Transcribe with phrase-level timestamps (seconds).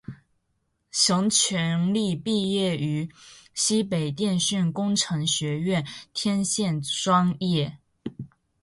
[0.89, 3.07] 熊群力毕业于
[3.53, 7.77] 西北电讯工程学院天线专业。